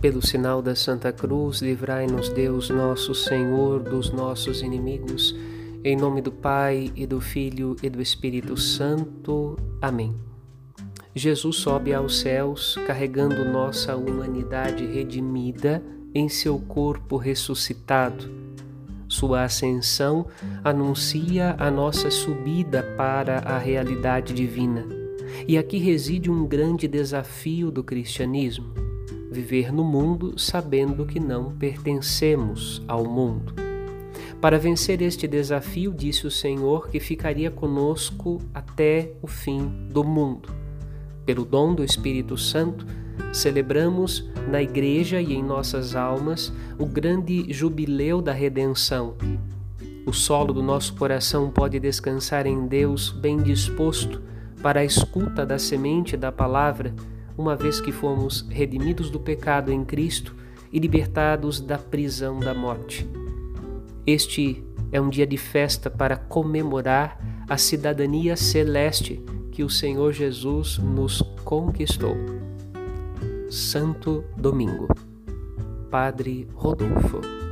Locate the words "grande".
26.46-26.86, 46.86-47.52